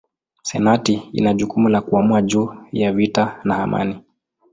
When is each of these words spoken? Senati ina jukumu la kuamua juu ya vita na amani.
Senati 0.43 1.09
ina 1.13 1.33
jukumu 1.33 1.69
la 1.69 1.81
kuamua 1.81 2.21
juu 2.21 2.53
ya 2.71 2.91
vita 2.93 3.39
na 3.43 3.63
amani. 3.63 4.01